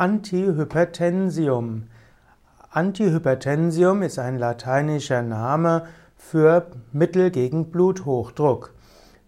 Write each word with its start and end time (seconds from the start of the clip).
Antihypertensium. 0.00 1.82
Antihypertensium 2.70 4.00
ist 4.00 4.18
ein 4.18 4.38
lateinischer 4.38 5.20
Name 5.20 5.88
für 6.16 6.68
Mittel 6.90 7.30
gegen 7.30 7.70
Bluthochdruck. 7.70 8.72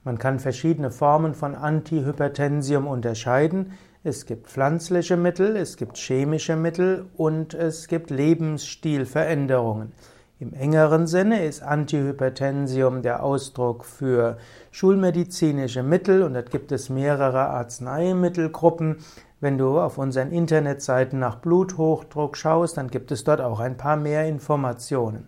Man 0.02 0.16
kann 0.16 0.38
verschiedene 0.38 0.90
Formen 0.90 1.34
von 1.34 1.54
Antihypertensium 1.54 2.86
unterscheiden. 2.86 3.72
Es 4.02 4.24
gibt 4.24 4.46
pflanzliche 4.46 5.18
Mittel, 5.18 5.56
es 5.58 5.76
gibt 5.76 5.98
chemische 5.98 6.56
Mittel 6.56 7.04
und 7.18 7.52
es 7.52 7.86
gibt 7.86 8.08
Lebensstilveränderungen. 8.08 9.92
Im 10.40 10.54
engeren 10.54 11.06
Sinne 11.06 11.44
ist 11.44 11.62
Antihypertensium 11.62 13.02
der 13.02 13.22
Ausdruck 13.22 13.84
für 13.84 14.38
schulmedizinische 14.70 15.82
Mittel 15.82 16.22
und 16.22 16.32
dort 16.32 16.50
gibt 16.50 16.72
es 16.72 16.88
mehrere 16.88 17.50
Arzneimittelgruppen. 17.50 18.96
Wenn 19.42 19.58
du 19.58 19.80
auf 19.80 19.98
unseren 19.98 20.30
Internetseiten 20.30 21.18
nach 21.18 21.34
Bluthochdruck 21.34 22.36
schaust, 22.36 22.76
dann 22.76 22.86
gibt 22.86 23.10
es 23.10 23.24
dort 23.24 23.40
auch 23.40 23.58
ein 23.58 23.76
paar 23.76 23.96
mehr 23.96 24.28
Informationen. 24.28 25.26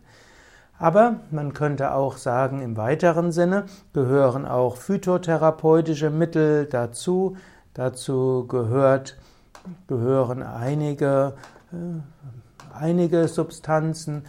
Aber 0.78 1.16
man 1.32 1.52
könnte 1.52 1.92
auch 1.94 2.16
sagen, 2.16 2.62
im 2.62 2.76
weiteren 2.76 3.32
Sinne 3.32 3.64
gehören 3.92 4.46
auch 4.46 4.76
phytotherapeutische 4.76 6.10
Mittel 6.10 6.66
dazu. 6.66 7.36
Dazu 7.74 8.46
gehört, 8.46 9.18
gehören 9.88 10.44
einige, 10.44 11.34
äh, 11.72 12.78
einige 12.78 13.26
Substanzen, 13.26 14.26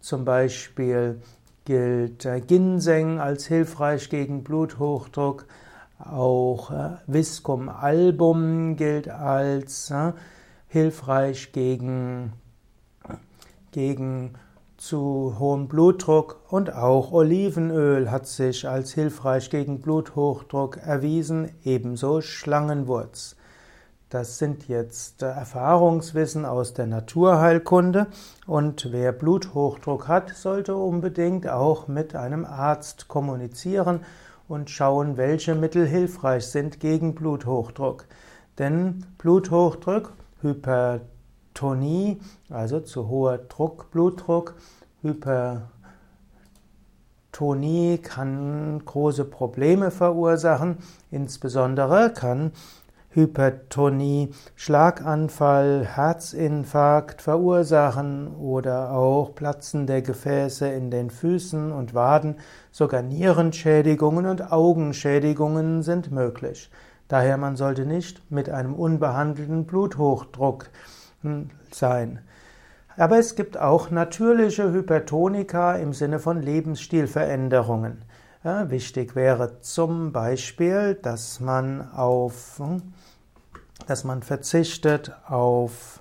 zum 0.00 0.24
Beispiel 0.24 1.22
gilt 1.64 2.24
äh, 2.24 2.40
Ginseng 2.40 3.20
als 3.20 3.46
hilfreich 3.46 4.10
gegen 4.10 4.42
Bluthochdruck. 4.42 5.46
Auch 5.98 6.70
äh, 6.70 6.90
Viscum 7.06 7.68
album 7.68 8.76
gilt 8.76 9.08
als 9.08 9.90
äh, 9.90 10.12
hilfreich 10.68 11.52
gegen, 11.52 12.32
gegen 13.72 14.34
zu 14.76 15.36
hohem 15.38 15.66
Blutdruck. 15.66 16.40
Und 16.48 16.72
auch 16.72 17.10
Olivenöl 17.10 18.10
hat 18.10 18.26
sich 18.28 18.68
als 18.68 18.92
hilfreich 18.92 19.50
gegen 19.50 19.80
Bluthochdruck 19.80 20.76
erwiesen, 20.76 21.50
ebenso 21.64 22.20
Schlangenwurz. 22.20 23.34
Das 24.08 24.38
sind 24.38 24.68
jetzt 24.68 25.20
Erfahrungswissen 25.20 26.46
aus 26.46 26.72
der 26.72 26.86
Naturheilkunde. 26.86 28.06
Und 28.46 28.92
wer 28.92 29.12
Bluthochdruck 29.12 30.08
hat, 30.08 30.30
sollte 30.30 30.76
unbedingt 30.76 31.48
auch 31.48 31.88
mit 31.88 32.14
einem 32.14 32.44
Arzt 32.46 33.08
kommunizieren 33.08 34.00
und 34.48 34.70
schauen, 34.70 35.16
welche 35.16 35.54
Mittel 35.54 35.86
hilfreich 35.86 36.46
sind 36.46 36.80
gegen 36.80 37.14
Bluthochdruck. 37.14 38.06
Denn 38.58 39.04
Bluthochdruck, 39.18 40.14
Hypertonie, 40.42 42.18
also 42.48 42.80
zu 42.80 43.08
hoher 43.08 43.38
Druck, 43.38 43.90
Blutdruck, 43.90 44.54
Hypertonie 45.02 45.68
kann 47.98 48.82
große 48.84 49.24
Probleme 49.24 49.90
verursachen, 49.90 50.78
insbesondere 51.10 52.12
kann 52.12 52.52
Hypertonie, 53.10 54.34
Schlaganfall, 54.54 55.86
Herzinfarkt 55.86 57.22
verursachen 57.22 58.28
oder 58.36 58.92
auch 58.92 59.34
Platzen 59.34 59.86
der 59.86 60.02
Gefäße 60.02 60.68
in 60.68 60.90
den 60.90 61.10
Füßen 61.10 61.72
und 61.72 61.94
Waden, 61.94 62.36
sogar 62.70 63.02
Nierenschädigungen 63.02 64.26
und 64.26 64.52
Augenschädigungen 64.52 65.82
sind 65.82 66.10
möglich. 66.10 66.70
Daher 67.08 67.38
man 67.38 67.56
sollte 67.56 67.86
nicht 67.86 68.30
mit 68.30 68.50
einem 68.50 68.74
unbehandelten 68.74 69.64
Bluthochdruck 69.64 70.68
hm, 71.22 71.48
sein. 71.72 72.20
Aber 72.98 73.18
es 73.18 73.36
gibt 73.36 73.56
auch 73.56 73.90
natürliche 73.90 74.72
Hypertonika 74.72 75.76
im 75.76 75.94
Sinne 75.94 76.18
von 76.18 76.42
Lebensstilveränderungen. 76.42 78.02
Ja, 78.44 78.70
wichtig 78.70 79.16
wäre 79.16 79.60
zum 79.62 80.12
Beispiel, 80.12 80.94
dass 80.94 81.40
man 81.40 81.90
auf, 81.90 82.62
dass 83.88 84.04
man 84.04 84.22
verzichtet 84.22 85.10
auf 85.26 86.00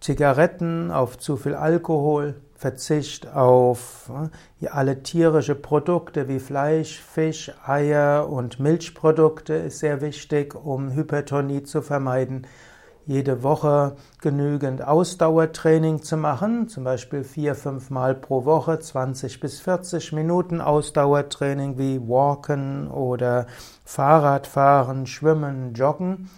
Zigaretten, 0.00 0.90
auf 0.90 1.18
zu 1.18 1.36
viel 1.36 1.54
Alkohol, 1.54 2.40
Verzicht 2.54 3.26
auf 3.28 4.10
ja, 4.58 4.70
alle 4.70 5.02
tierische 5.02 5.54
Produkte 5.54 6.28
wie 6.28 6.40
Fleisch, 6.40 6.98
Fisch, 6.98 7.52
Eier 7.66 8.30
und 8.30 8.58
Milchprodukte 8.58 9.52
ist 9.52 9.80
sehr 9.80 10.00
wichtig, 10.00 10.54
um 10.54 10.94
Hypertonie 10.94 11.62
zu 11.62 11.82
vermeiden 11.82 12.46
jede 13.10 13.42
Woche 13.42 13.96
genügend 14.20 14.86
Ausdauertraining 14.86 16.00
zu 16.00 16.16
machen, 16.16 16.68
zum 16.68 16.84
Beispiel 16.84 17.24
vier, 17.24 17.56
fünf 17.56 17.90
Mal 17.90 18.14
pro 18.14 18.44
Woche, 18.44 18.78
20 18.78 19.40
bis 19.40 19.58
40 19.58 20.12
Minuten 20.12 20.60
Ausdauertraining 20.60 21.76
wie 21.76 22.00
Walken 22.08 22.88
oder 22.88 23.48
Fahrradfahren, 23.84 25.08
Schwimmen, 25.08 25.74
Joggen, 25.74 26.30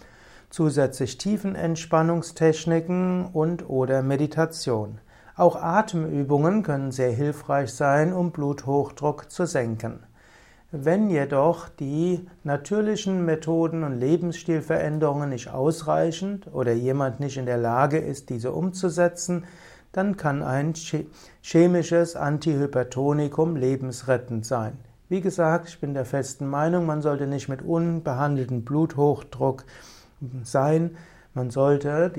zusätzlich 0.49 1.19
Tiefenentspannungstechniken 1.19 3.27
und 3.27 3.69
oder 3.69 4.00
Meditation. 4.00 4.99
Auch 5.37 5.56
Atemübungen 5.56 6.62
können 6.62 6.91
sehr 6.91 7.12
hilfreich 7.12 7.75
sein, 7.75 8.15
um 8.15 8.31
Bluthochdruck 8.31 9.31
zu 9.31 9.44
senken. 9.44 10.06
Wenn 10.75 11.10
jedoch 11.10 11.69
die 11.69 12.27
natürlichen 12.44 13.27
Methoden 13.27 13.84
und 13.84 14.00
Lebensstilveränderungen 14.00 15.28
nicht 15.28 15.50
ausreichend 15.50 16.47
oder 16.50 16.72
jemand 16.72 17.21
nicht 17.21 17.37
in 17.37 17.44
der 17.44 17.59
Lage 17.59 17.99
ist, 17.99 18.31
diese 18.31 18.53
umzusetzen, 18.53 19.44
dann 19.93 20.16
kann 20.16 20.43
ein 20.43 20.72
chemisches 21.43 22.16
Antihypertonikum 22.16 23.55
lebensrettend 23.55 24.47
sein. 24.47 24.78
Wie 25.10 25.21
gesagt, 25.21 25.69
ich 25.69 25.78
bin 25.78 25.93
der 25.93 26.06
festen 26.06 26.47
Meinung, 26.47 26.87
man 26.87 27.03
sollte 27.03 27.27
nicht 27.27 27.50
mit 27.50 27.60
unbehandeltem 27.60 28.65
Bluthochdruck 28.65 29.66
sein. 30.43 30.97
Man 31.34 31.50
sollte 31.50 32.10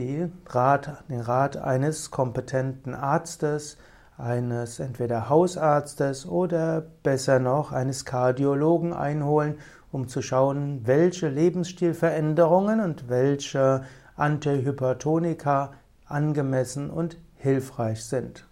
Rat, 0.45 1.03
den 1.09 1.21
Rat 1.21 1.57
eines 1.57 2.11
kompetenten 2.11 2.93
Arztes 2.93 3.79
eines 4.23 4.79
entweder 4.79 5.29
Hausarztes 5.29 6.25
oder 6.25 6.81
besser 7.03 7.39
noch 7.39 7.71
eines 7.71 8.05
Kardiologen 8.05 8.93
einholen, 8.93 9.59
um 9.91 10.07
zu 10.07 10.21
schauen, 10.21 10.81
welche 10.85 11.27
Lebensstilveränderungen 11.27 12.79
und 12.79 13.09
welche 13.09 13.83
Antihypertonika 14.15 15.73
angemessen 16.05 16.89
und 16.89 17.17
hilfreich 17.35 18.03
sind. 18.05 18.47